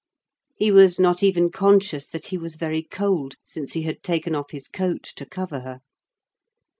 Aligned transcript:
He 0.55 0.71
was 0.71 0.99
not 0.99 1.21
even 1.21 1.51
conscious 1.51 2.07
that 2.07 2.25
he 2.33 2.37
was 2.39 2.55
very 2.55 2.81
cold, 2.81 3.35
since 3.43 3.73
he 3.73 3.83
had 3.83 4.01
taken 4.01 4.33
off 4.33 4.49
his 4.49 4.67
coat 4.67 5.03
to 5.15 5.27
cover 5.27 5.59
her. 5.59 5.81